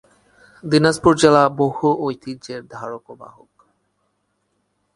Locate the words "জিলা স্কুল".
1.15-1.55